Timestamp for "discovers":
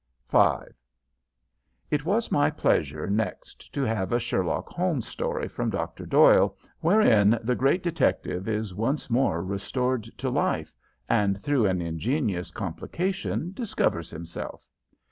13.53-14.09